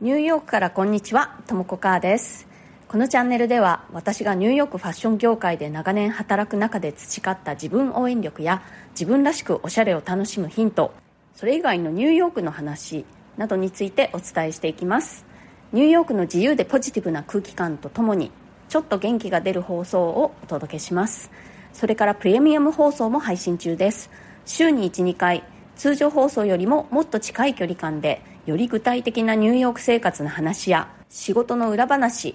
[0.00, 2.46] ニューヨークからこんにちは、ともこかーです。
[2.86, 10.94] このチャンネルでは私がニューヨークファッション業界で長年働く中で培った自分応援力や自分らしくおしゃれを楽しむヒント
[11.34, 13.06] それ以外のニューヨークの話
[13.36, 15.26] などについてお伝えしていきます。
[15.72, 18.30] ニューヨークの自由でポジティブな空気感とともに
[18.68, 21.32] ちょっと元気が出る放送をお届けします。
[21.72, 24.10] それからプレミアム放送も配信中です。
[24.46, 25.42] 週に12回
[25.74, 32.34] 通常放送よりももっと近い距離感でより具体的なニューヨーク生活の話や仕事の裏話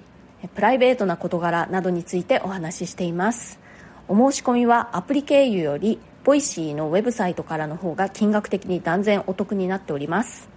[0.53, 3.59] プライベートな事柄などについてお話ししています。
[4.07, 10.49] お申し込みはアプリ経由より Voicy のウェブサイトからの方が金額的に断然お得になっております。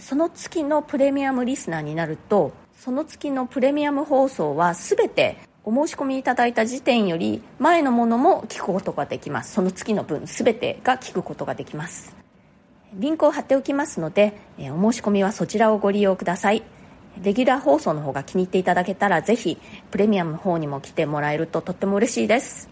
[0.00, 9.52] その月のプレミアムリスナーになるとその月のプレミアム放送は全てお申し込みいただいた時点より前のものも聞くことができます。
[9.52, 12.23] その月の分全てが聞くことができます。
[12.94, 16.62] リンクを貼っておきますのでお申し込みはそちらをご利用ください。
[17.22, 19.58] レギュラー放送の方が気に入っていただけたらぜひ
[19.90, 22.68] プレミアムの方にも来てもらえるととっても嬉しいです。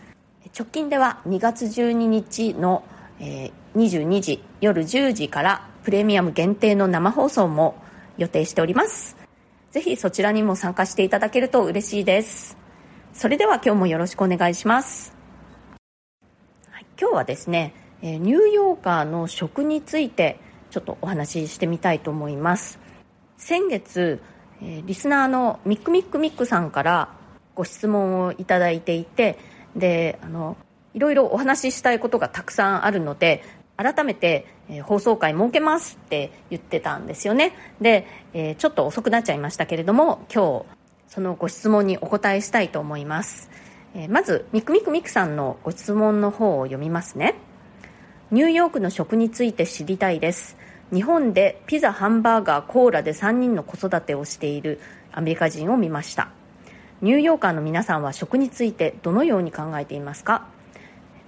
[0.59, 2.83] 直近では2月12日の
[3.77, 7.77] 22時夜10時からプレミアム限定の生放送も
[8.19, 9.17] 予定しております。
[9.71, 12.59] ぜひそちらにも参加していただけると嬉しいです。
[13.13, 15.15] それでは今日もよろしくお願いします、
[16.71, 20.39] はい、今日はですねえニューヨーカーの食について
[20.71, 22.79] ちょっとお話ししてみたいと思います。
[23.39, 24.21] 先月
[24.61, 27.09] えリスナーのミックミックミックさんから
[27.55, 29.39] ご質問をいただいていて
[29.77, 30.57] であの
[30.95, 33.43] いろいろお話ししたいことがたくさんあるので
[33.77, 37.53] 改めて、え放送回設けますって言ってたんですよね。
[37.81, 40.65] で、えちょっと遅くなっちゃいましたけれども今日
[41.09, 43.51] そのご質問にお答えしたいと思います、
[43.95, 47.35] えまずミクミクミクさんのご質問の方を読みますね。
[48.33, 50.57] ニューヨークの食について知りたいです。
[50.91, 54.81] 日本でピザハンバーガーコーラで3人の子育てをしている
[55.13, 56.31] アメリカ人を見ました。
[57.03, 60.47] ニューヨーカーの皆さんは食についてどのように考えていますか？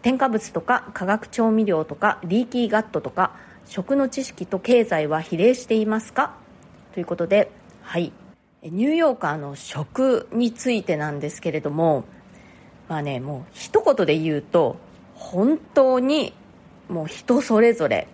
[0.00, 3.32] 添加物とか化学調味料とかリーキーガットとか
[3.66, 6.32] 食の知識と経済は比例していますか？
[6.94, 7.50] ということで
[7.82, 8.14] はい。
[8.62, 12.04] ニューヨーカーの食についてなんですけれども
[12.88, 14.76] まあねもう一言で言うと
[15.14, 16.32] 本当に
[16.88, 18.08] もう人それぞれ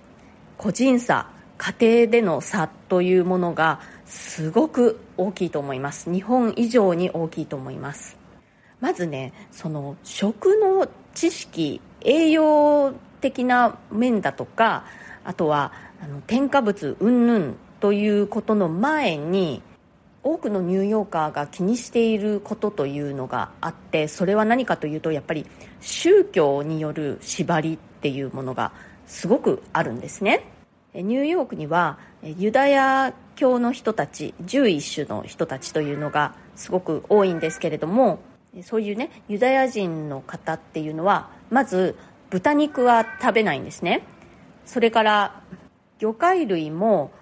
[0.56, 6.10] 個人差家庭での差というものがすごく大きいと思います。
[6.10, 8.16] 日本以上に大きいと思います。
[8.80, 14.84] まずねその食の知識栄養的な面だとか
[15.24, 15.72] あとは
[16.02, 19.62] あの添加物云々ということの前に
[20.22, 25.46] 多くのニューヨーカーが気にしていることというのがあってそれは何かというとやっぱり
[25.80, 28.72] 宗教による縛りっていうものが
[29.06, 30.44] すごくあるんですね。
[30.94, 38.18] ニューヨークにはユダヤ教の人たち11種の人たちというのがすごく多いんですけれども
[38.64, 41.96] そういうねユダヤ人の方っていうのはまず
[42.28, 44.02] 豚肉は食べないんですね。
[44.66, 45.42] それから
[45.98, 47.12] 魚介類も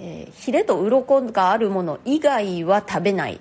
[0.00, 3.40] え、ヒレと鱗があるもの以外は食べない。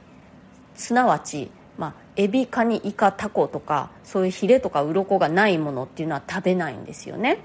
[0.76, 7.40] すなわち、まあ、エビカニイカタコとかそういうヒレとか鱗がないものっていうのは食べないんですよね。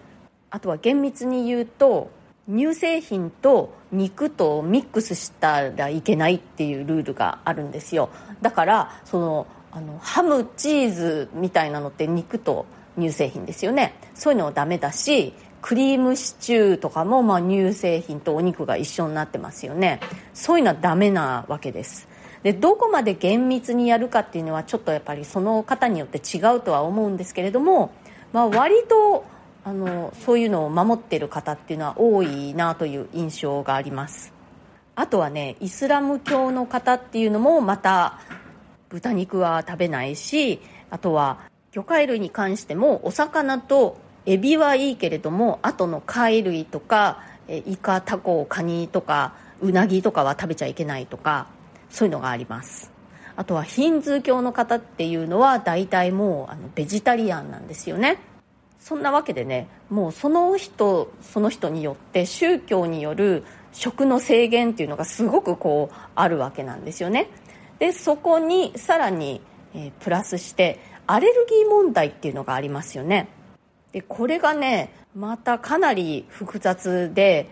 [0.50, 2.10] あとは厳密に言うと
[2.48, 8.10] 乳製品と肉とミックスしたらいけないっていうルールがあるんですよ。
[8.40, 12.66] だからそのあのハムチーズみたいなのって肉と
[12.98, 13.94] 乳製品ですよね。
[14.14, 15.32] そういうのはダメだし
[15.62, 20.00] クリームシチューとかもまあ乳製品とお肉が一緒になってますよね。
[20.34, 22.08] そういうのはダメなわけです。
[22.42, 27.92] でどこまで厳密にやるかっていうのはちょっとやっぱりその方によって違うとは思うんですけれども、
[28.32, 29.24] まあ、割と
[29.64, 34.32] あのそういうのを守ってる方っていうのは多いなという印象があります。
[34.94, 38.18] あとはねイスラム教の方っていうのもまた
[38.88, 40.60] 豚肉は食べないし
[40.90, 41.38] あとは
[41.70, 51.46] 魚介類に関してもお魚とエビはいいけれども後の貝類とかイカタコカニとかウナギとかは食べちゃいけないとか
[51.92, 52.90] そういうのがあります。
[53.36, 58.18] あとはヒンズー教の方っていうのは大体もうあのベジタリアンなんですよね。
[58.78, 67.28] そんなわけでねもうその人その人によって宗教による食の制限っていうのがすごくこうあるわけなんですよね。
[67.78, 69.40] でそこにさらに、
[69.74, 73.28] えー、プラスしてアレルギー問題っていうのがありますよね。
[73.92, 77.48] でこれがねまたかなり複雑で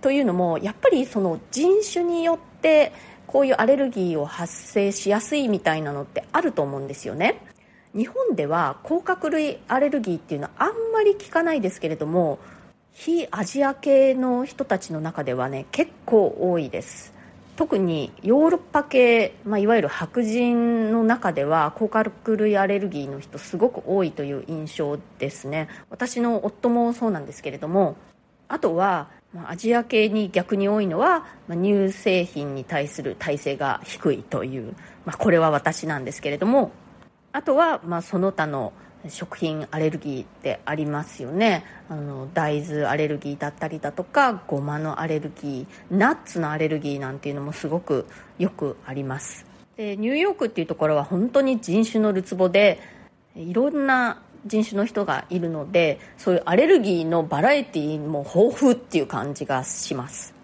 [0.00, 2.92] というのもやっぱりその人種によって
[3.30, 7.40] こういうアレルギーを発生しやすいみたいなのってあると思うんですよね。
[7.94, 12.40] 日本では甲殻類アレルギーっていうのはあんまり聞かないですけれども
[12.92, 17.14] 非アジア系の人たちの中ではね結構多いです。
[17.54, 25.68] 特にヨーロッパ系、まあ、いわゆる白人の中では甲殻類アレルギーの人すごく多いという印象ですね。
[25.88, 27.94] 私の夫もそうなんですけれども
[28.48, 34.74] あとはアジア系に逆に多いのは乳製品に対する耐性が低いという、
[35.04, 36.72] まあ、これは私なんですけれども
[37.32, 38.72] あとはまあその他の
[39.08, 41.64] 食品アレルギーってありますよね。
[41.88, 48.06] あの大豆アレルギーだったりだとかごまのアレルギーナッツのアレルギーなんていうのもすごく
[48.38, 49.46] よくあります。
[49.76, 52.78] でニューヨークっていうところは本当に人種のるつぼで
[53.34, 60.34] いろんな人種の人がいるのでそういうアレルギーのバラエティーも豊富っていう感じがします。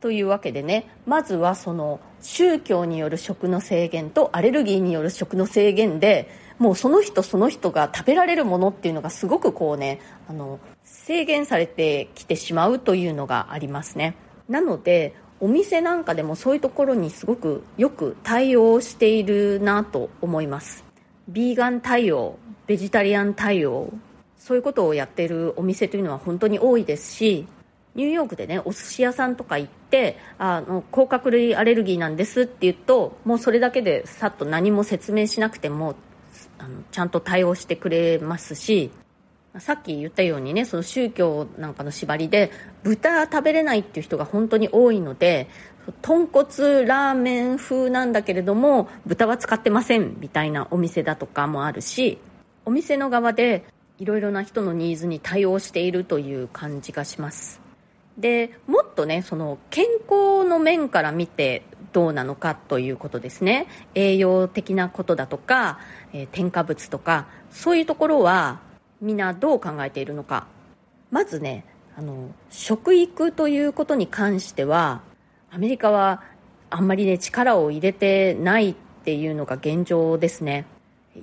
[0.00, 6.28] というわけでねまずはその宗教による食の制限とアレルギーによる食の制限で
[6.58, 14.16] もうその人その人が食べられるものっていうのがすごくこうねあの制限されてきてしまうというのがありますね。
[14.48, 20.84] なのでお店なんかでもそういうところにすごくよく対応しているなと思います。
[21.28, 23.92] ビーガン対応ベジタリアン対応。
[24.38, 27.46] そういうことをやってるお店というのは本当に多いですし
[27.96, 35.96] ニューヨークでねお寿司屋さんとか行ってあの甲殻類アレルギーなんですって言うともうそれだけでさっと何も説明しなくても
[36.58, 38.90] あのちゃんと対応してくれますし
[39.58, 42.50] さっき言ったようにねその宗教なんかの縛りで
[42.82, 45.48] 豚食べれないっていう人が本当に多いので
[46.02, 52.18] 豚骨ラーメン風なんだけれども豚は使ってませんみたいなお店だとかもあるし
[52.66, 53.64] お店の側で
[53.98, 57.60] いろいろな人のニーズに対応しているという感じがします。
[58.18, 63.68] でもっとねその健康の面から見てどうなのかということですね。
[63.94, 65.78] 栄養的なことだとか、
[66.12, 68.60] えー、添加物とかそういうところは
[69.00, 70.46] みんなどう考えているのか。
[71.12, 71.64] まずね
[71.96, 75.02] あの食育ということに関しては
[75.52, 76.22] アメリカは
[76.68, 78.74] あんまりね力を入れてないっ
[79.04, 80.66] ていうのが現状ですね。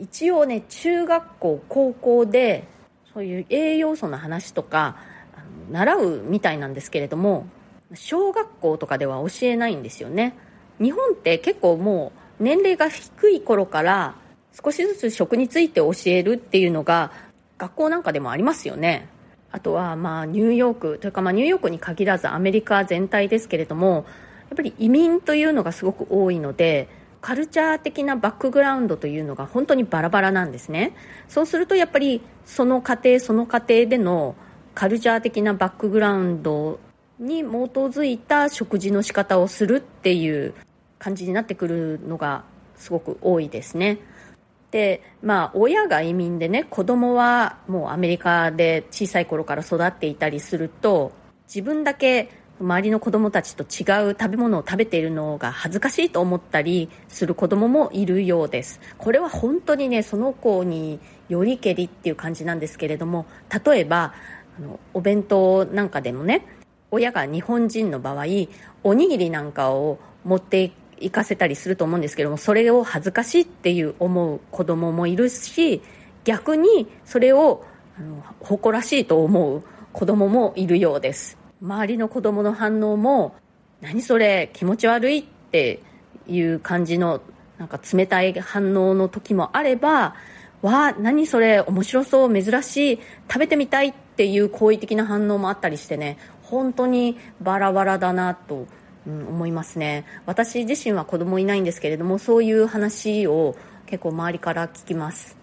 [0.02, 2.68] 一応ね中学校高校で
[3.14, 4.98] そういう栄養素の話とか
[5.72, 7.48] 習うみたいなんですけれども
[7.94, 10.36] 小学校とかでは教えないんですよね。
[10.80, 14.16] 日本って結構もう年齢が低い頃から
[14.64, 17.12] 少しずつ食について教えるっていうのが
[17.58, 19.08] 学校なんかでもありますよね。
[19.52, 24.06] あとはまあニューヨークというかまあニューヨークに限らずアメリカ全体ですけれども
[24.50, 26.88] やっぱり移民というのがすごく多いので
[27.24, 30.94] カルチャー的なバックグラウンドというのが本当にバラバラなんですね
[31.30, 34.36] そうするとやっぱりその家庭その家庭での
[34.76, 36.80] カルチャー的なバックグラウンド
[37.20, 40.54] に基づいた食事の仕方をするっていう
[41.00, 42.44] 感じになってくるのが
[42.76, 44.00] すごく多いですね。
[44.72, 51.12] で、まあ、親が移民でね、子供はもうアメリカで小さい頃から育っていたりすると、
[51.48, 52.30] 自分だけ
[52.64, 58.80] 周りの子供たちと違う食べ物を食べているのが恥ずかしいと思ったりする子供もいるようです。
[58.98, 61.00] これは本当にねその子に
[61.30, 63.26] よりけりっていう感じなんですけれども
[63.66, 64.14] 例えば
[64.58, 66.46] あのお弁当なんかでもね
[66.92, 68.26] 親が日本人の場合
[68.84, 75.82] おにぎりなんかを持って行かせたりすると思うんですけどもそれを恥ずかしいっていう思う子供もいるし
[76.24, 77.66] 逆にそれを
[77.98, 81.43] あの誇らしいと思う子供もいるようです。
[81.64, 83.36] 周りの子供の反応も
[83.82, 85.82] 何それ気持ち悪いって
[86.28, 87.22] いう感じの
[87.58, 90.16] なんか冷たい反応の時もあれば
[90.62, 93.00] わあ何それ面白そう珍しい
[93.30, 98.68] 食べてみたいっていう好意的な反応もあったりしてね本当にバラバラだなと、
[99.08, 100.06] うん、思いますね。
[100.26, 105.38] 私自身は子供いないんですけれどもそういう話を結構周りから聞きます。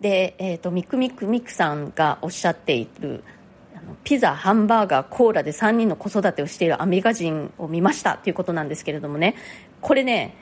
[0.00, 3.22] で、えーと、ミクミクミクさんがおっしゃっている
[4.04, 9.36] ピザ、ハンバーガー、コーラで3人の子育てをしているアメリカ人を見ましたということなんですけれどもね。
[9.80, 10.36] これね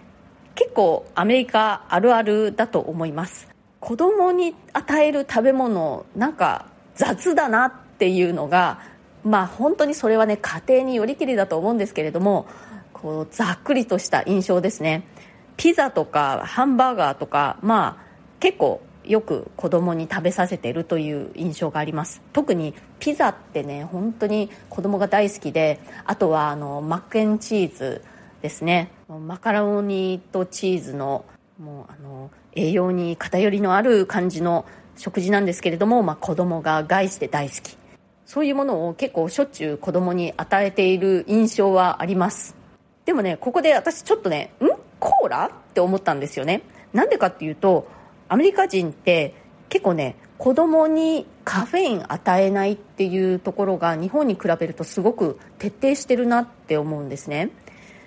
[0.55, 3.49] 結構アメリカあるあるだと思います。
[3.81, 8.81] 子供に与える食べ物なんか雑だなっていうのが
[9.25, 12.47] まあ本当にそれはね家庭によりきりだと思うんですけれども
[12.93, 15.05] こうざっくりとした印象ですね。
[15.57, 18.09] ピザとかハンバーガーとかまあ
[18.41, 22.23] 結構よく子供に食べさせてるという印象があります。
[22.33, 28.03] 特にピザってね本当に子供が大好きであとはあのマックエンチーズ
[28.43, 28.91] ですね。
[29.09, 31.25] マカロニとチーズの
[31.59, 37.77] もうあの栄養に偏りのある感じの食事なんですけれども、まあ、子供が害して大好き。
[38.27, 42.55] そういうものを結構しょっちゅう子供に与えている印象はあります。
[43.07, 44.67] でもねここで私ちょっとねん？
[45.01, 45.47] コーラ？
[45.47, 46.63] って思ったんですよね。
[46.93, 47.89] なんでかっていうと
[48.29, 49.35] アメリカ人って
[49.69, 57.51] 結構ね子供にカフェイン与えないっていうところが日本に比べるとすごく徹底してるなって思うんですね。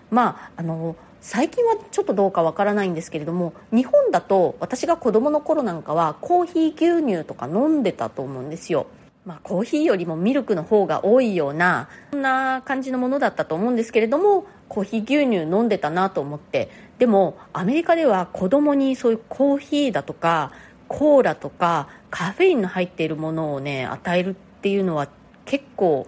[0.10, 8.88] まああの最近はちょっとどうかわからないんですけれども日本だと私が子供の頃なんかはコーヒー牛乳とか飲んでたと思うんですよ。
[9.24, 20.51] まあ、コーヒーよりもミルクの方が多いようなそんな感じのものだったと思うんですけれどもコーヒー牛乳飲んでたなと思ってでもアメリカでは子供にそういうコーヒーだとか
[20.88, 25.08] コーラとかカフェインの入っているものをね与えるっていうのは
[25.43, 26.05] 結構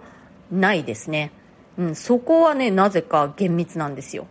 [0.51, 1.31] ないですね、
[1.79, 4.27] うん、そこはねなぜか厳密なんですよ。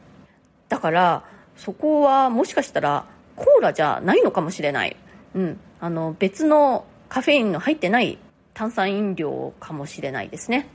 [0.69, 1.25] だから
[1.57, 4.97] そこはもしかしたらコーラじゃないのかもしれない、
[5.35, 8.19] うん、あの別のカフェインの入ってない
[8.55, 10.69] 炭酸飲料かもしれないですね。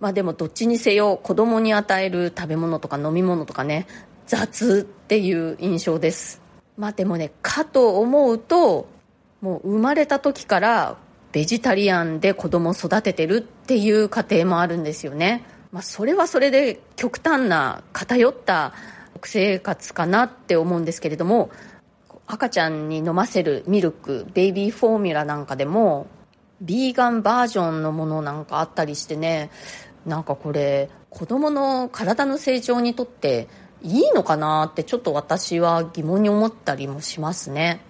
[0.00, 3.86] まあでもどっちにせよ子供に与える食べ物とか飲み物とかね
[4.26, 6.40] 雑っていう印象です。
[6.76, 8.88] まあでもねかと思うと
[9.40, 10.96] もう生まれた時から
[11.32, 15.44] ベジタリアンで子供を育ててるっていう家庭もあるんですよね。
[15.72, 18.72] まあそれはそれで極端な偏った
[19.24, 21.50] 食生活かなって思うんですけれども
[22.26, 26.06] 赤ちゃんに飲ませるミルクベイビーフォーミュラなんかでも
[26.60, 29.50] ビーガンバージョンのものなんかあったりしてね
[30.06, 33.48] なんかこれ子供の体の成長にとって
[33.84, 37.80] いいのかなってちょっと私は疑問に思ったりもしますね。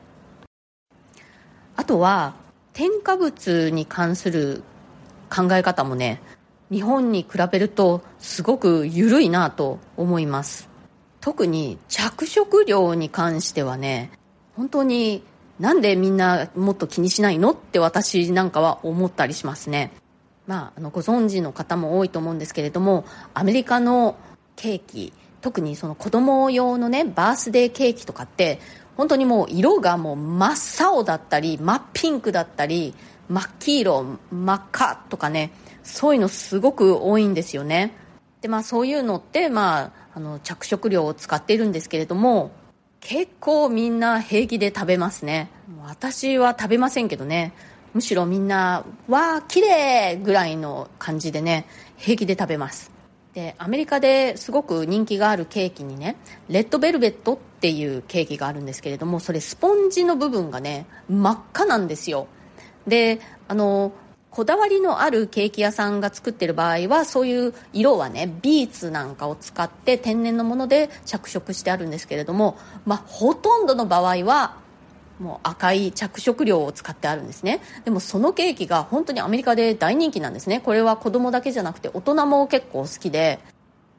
[1.76, 2.34] あとは
[2.72, 4.64] 添加物に関する
[5.30, 6.20] 考え方もね
[6.70, 10.68] 日本に比べるとすごく緩いなと思います。
[11.20, 14.10] 特に着色料に関してはね
[14.56, 15.22] 本当に
[15.60, 19.92] なんでみんなもっと気にしないのって私なんかは思ったりしますね。
[20.48, 24.16] まあ、あのご存知の方も多いと思うんですけれどもアメリカの
[24.56, 25.12] ケーキ
[25.44, 28.60] 特にその子供用のねバースデーケーキとかって
[28.96, 32.94] 本当にもう色がもう真っ青だったり真っピンクだったり
[33.28, 37.92] 真っ黄色真っ赤とかねそういうのすごく多いんですよね。
[38.40, 42.50] でまあそういうのってまああの着色料を使っているんですけれども
[43.00, 45.50] 結構みんな平気で食べますね。
[45.84, 47.52] 私は食べませんけどね。
[47.92, 51.66] むしろみんな「わあ綺麗ぐらいの感じでね
[51.98, 52.93] 平気で食べます。
[53.34, 56.16] でアメリカですごく人気があるケーキにね
[56.48, 62.28] レッドベルベットっていうケーキがあるんですけれどもそれスポンジの部分がね真っ赤なんですよ。
[62.86, 63.92] であの
[64.30, 74.56] こだわりのあるケーキ屋さんが作ってる場合はそういう色はねビーツなんかを使って天然のもので着色してあるんですけれども、まあ、ほとんどの場合は
[75.24, 77.62] もう赤い着色料を使ってあるんですね。
[77.86, 80.60] でもそのケーキが本当にアメリカで大人気なんですね。
[80.60, 83.38] これは子供だけじゃなくて大人も結構好きで。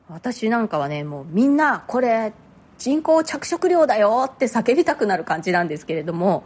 [0.08, 2.32] 私なんかはねもうみんなこれ
[2.78, 6.44] 人工着色料だよって叫びたくなる感じなんですけれども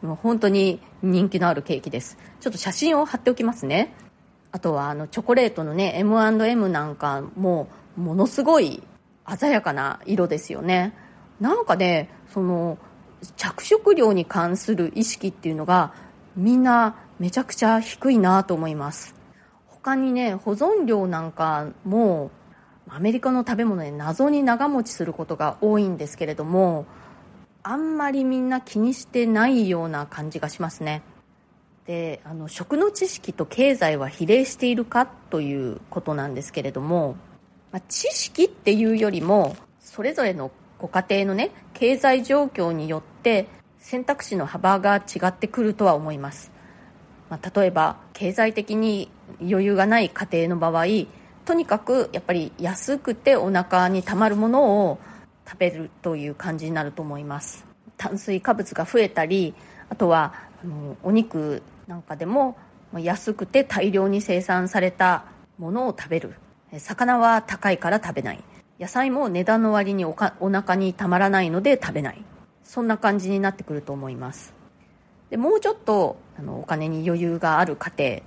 [0.00, 2.16] もう本当に人気のあるケーキです。
[2.38, 3.92] ちょっと写真を貼っておきますね。
[4.52, 8.80] あとはあのチョコレートのね M&M なんかもものすごい
[9.36, 10.94] 鮮やかな色ですよね。
[11.40, 12.78] なんかねその
[13.36, 15.92] 着色料に関する意識っていうのが
[16.36, 19.14] みんなめちゃくちゃ低いなと思います。
[19.66, 22.30] 他にね保存料なんかも
[22.88, 26.86] アメリカの食べ物で謎に長持ちすることが多いんですけれども
[27.62, 31.02] あんまりみんな気にしてないような感じがしますね。
[31.86, 37.16] であの食の知識と経済は比例しているかということなんですけれども、
[37.72, 43.46] まあ、知識っていうよりもそれぞれのご家庭のね経済状況によって
[43.78, 46.50] 選択肢の幅が違ってくるとは思います、
[47.28, 49.10] まあ、例えば経済的に
[49.40, 50.86] 余裕がない家庭の場合
[51.44, 54.98] とにかくやっぱり安くてお腹にたまるものを
[55.46, 57.66] 食べるという感じになると思います。
[57.96, 59.54] 炭水化物が増えたり
[59.88, 62.56] あとはあのお肉なんかでも
[62.96, 65.24] 安くて大量に生産された
[65.58, 66.34] ものを食べる。
[66.78, 68.44] 魚は高いから食べない。
[68.78, 72.24] 野菜も値段の割におかお腹にたまらないので食べない。
[72.70, 74.54] そんな感じになってくると思います。
[75.28, 78.20] でもうちょっとあのお金に余裕がある家庭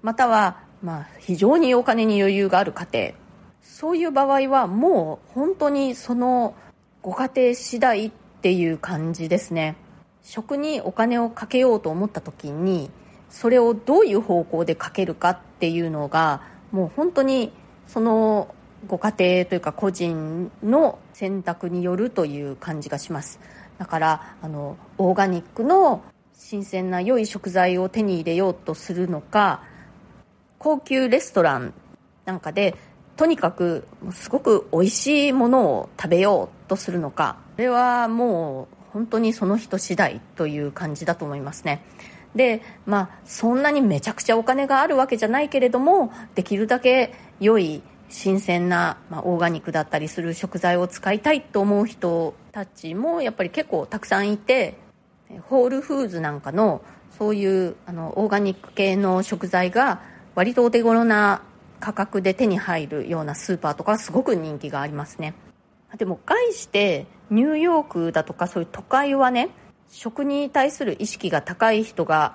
[0.00, 3.12] または、まあ、非常にお金に余裕がある家庭
[3.60, 6.54] そういう場合はもう本当にその
[7.02, 9.76] ご家庭次第っていう感じですね。
[10.22, 12.90] 食にお金をかけようと思った時に
[13.28, 16.40] それをどういう方向でかけるかっていうのが
[16.72, 17.52] もう本当に
[17.86, 18.54] その
[18.86, 23.38] ご家庭というか個人の選択によるという感じがします。
[23.80, 26.02] だからあのオーガニックの
[26.34, 29.62] 新鮮な良い食材を手に入れようとするのか
[30.58, 31.72] 高級レストラン
[32.26, 32.76] なんかで
[33.16, 41.82] とにかくすごく美味しいものを食べようとするのかこれはもう本当にその人次第という感じだと思いますね。
[42.34, 54.74] でまあそんなにめちゃくちゃお金があるわけじゃないけれどもできるだけ良い新鮮な、まあ、オーガニックだったりする食材を使いたいと思う人たちもやっぱり結構たくさんいて
[55.48, 56.82] ホールフーズなんかの
[57.16, 60.02] そういうあのオーガニック系の食材が
[60.34, 61.42] 割とお手頃な
[61.78, 65.34] 価格で手に入るようなスーパーとかすごく人気がありますね。
[65.96, 69.50] でも概してニューヨークだとかそういう都会はね
[69.88, 72.34] 食に対する意識が高い人が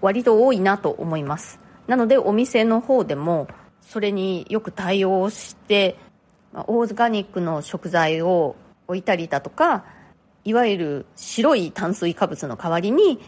[0.00, 1.58] 割と多いなと思います。
[1.86, 3.48] なのでお店の方でも
[3.88, 5.96] それによく対応して
[6.52, 8.56] オーガニックの食材を
[8.88, 9.84] 置いたりだとか
[10.44, 13.20] いわゆる白い炭水化物の代わりに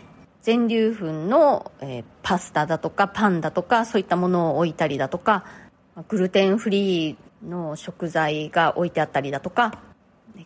[0.43, 5.45] 全粒粉の、えー、パスタだとかパンだとかそういったものを置いたりだとか
[6.09, 9.81] グルテンフリーの食材が置いてあったりだとか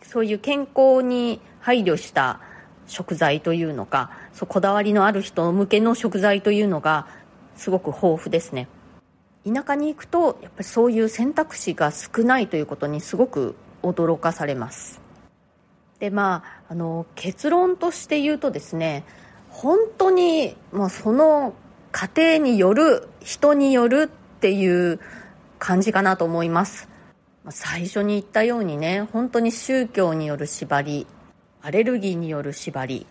[0.01, 2.39] そういう健康に配慮した
[2.87, 7.07] 食材というのかそうこだわりのある人向けの食材というのが
[7.55, 8.67] すごく豊富ですね。
[9.45, 15.01] 田舎に行くとやっぱりそういう選択肢が少ないということにすごく驚かされます。
[15.99, 19.05] でまああの結論として言うとですね
[19.49, 21.53] 本当にもうその
[21.91, 24.99] 家庭による人によるっていう
[25.59, 26.89] 感じかなと思います。
[27.49, 31.05] 最初に言ったようにね本当に宗教による縛り
[31.61, 33.05] アレルギーによる縛り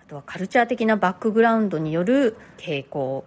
[0.00, 3.24] あとはカルチャー的なバックグラウンドによる傾向。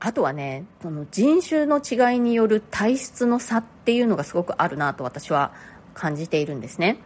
[0.00, 5.52] あとはねその人種の違いによる体質の差っていうのがすごくあるなと私は
[5.94, 6.98] 感じているんですね、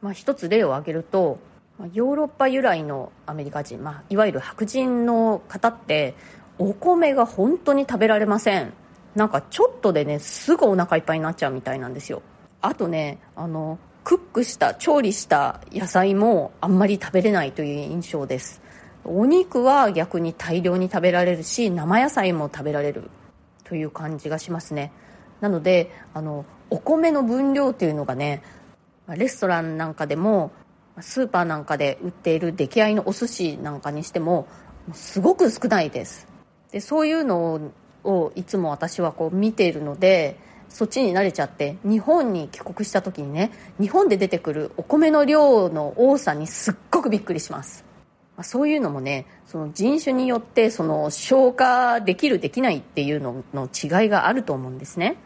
[0.00, 1.38] まあ、一つ例を挙げると
[1.92, 6.14] ヨーロッパ由来のアメリカ人、まあ、いわゆる白人の方って
[6.58, 8.72] お米が本当に食べられません。
[9.14, 12.22] なんかちょっとでねすぐお腹いっぱいになっちゃうみたいなんですよ。
[12.60, 18.61] あとねあのクックした調理した野菜もあんまり食べれないという印象です。
[19.04, 23.10] お肉は逆に大量に食べられるし生野菜も食べられる
[23.64, 24.92] という感じがしますね。
[25.40, 28.42] なのであのお米の分量っていうのがね
[29.08, 30.52] レストランなんかでも
[31.00, 34.46] スーパーなんかで売っている出来合いのお寿司なんかにしても
[34.92, 36.28] すごく少ないです。
[36.70, 37.72] でそういうの
[38.04, 40.38] をいつも私はこう見ているので
[40.68, 47.91] そっちに慣れちゃって日本に帰国した時にね日本で出てくるお米の量の多さにすっごくびっくりします。
[48.42, 55.16] まそういうのもねその人種によってその消化できるできないっていうのの違いがあると思うんですね。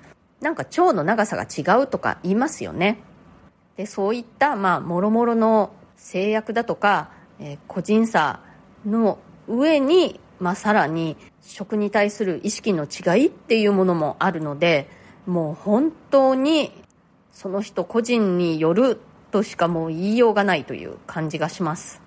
[0.43, 2.99] なんか腸の長さが違うとか言いますよね。
[3.79, 8.41] でそういったまあもろもろの制約だとか、えー、個人差
[8.85, 14.89] の上に、まあ、さらに食に対する意識の違いっていうものもあるので
[15.27, 16.73] もう本当に
[17.33, 19.01] その人個人による
[19.31, 22.06] としかもう言いようがないという感じがします。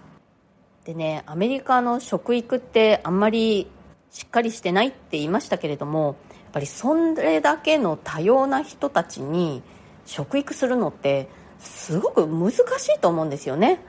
[0.85, 3.69] でねアメリカの食育ってあんまり
[4.11, 9.61] しっかりしてないって言いましたけれどもやっぱりそれだけの多様な人たちに
[10.05, 12.57] 食育するのってすごく難し
[12.95, 13.79] いと思うんですよね。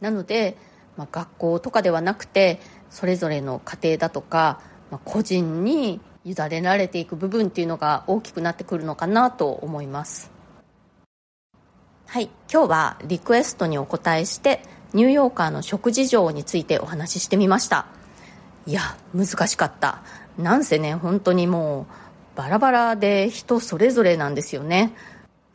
[0.00, 0.56] なので、
[0.96, 10.30] まあ、学校とかではなくてそれぞれの家庭だとか、まあ、個人に委ねられていく部分っていうのが大きくなってくるのかなと思います。
[12.06, 14.62] はい今日はリクエストにお答えして
[14.92, 17.86] ニューヨーカーの食事情についてお話ししてみました。
[18.66, 20.02] いや難しかった。
[20.38, 21.86] なんせね本当にも
[22.34, 24.92] うバラバラで人それぞれなんですよね。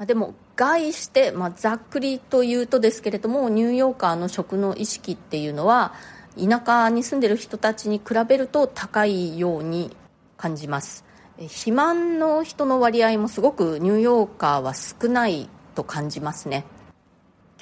[0.06, 5.94] でも概して、まあ、ざっくりと言うとですけれどもニューヨーカーの食の意識っていうのは
[6.38, 9.96] 田舎に住んでる人たちに比べると高いように
[10.38, 11.06] 感じます。
[11.38, 16.66] 肥満の人の割合もすごくニューヨーカーは少ないと感じますね。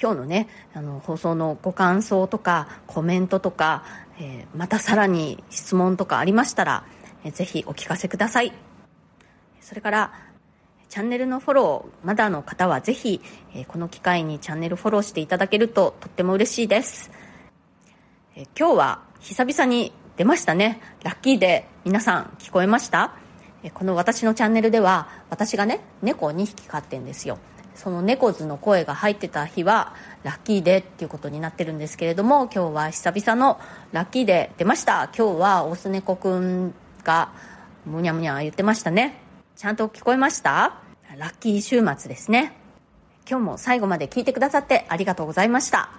[0.00, 3.84] 今日のねあの放送のご感想とかコメントとか、
[4.18, 6.84] えー、またさらに質問とかありましたら、
[7.24, 8.52] えー、ぜひお聞かせください。
[9.60, 10.12] それから
[10.88, 13.20] チャンネルのフォローまだの方はぜひ、
[13.54, 17.10] えー、この機会にチャンネルフォローしていただけるととっても嬉しいです、
[18.36, 20.80] えー、今日は久々に出ましたね。
[21.02, 23.16] ラッキーで皆さん聞こえました？
[23.72, 27.38] この私のチャンネルでは私がね猫2匹飼ってんですよ。
[27.74, 33.60] その猫図の声が入ってた日はラッキーデーっていうことになってるんですけれども今日は久々の
[33.92, 35.10] ラッキーデー出ました。
[35.16, 37.32] 今日はオス猫くんが
[37.84, 39.20] むにゃむにゃ言ってましたね。
[39.56, 40.80] ちゃんと聞こえました？
[41.16, 42.56] ラッキー週末ですね。
[43.28, 45.90] 今日も最後まで聞いてくださってありがとうございました、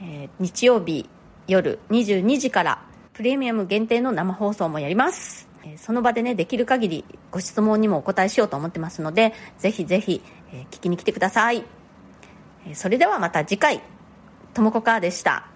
[0.00, 1.08] えー、日曜日
[1.46, 5.51] 夜22時からプレミアム限定の生放送もやります。
[5.76, 10.22] その場でねできる限りご質問にもお答えしようと思ってますのでぜひぜひ、
[10.52, 11.64] え聞きに来てください。
[12.74, 13.80] それではまた次回。
[14.54, 15.51] ともこかーでした。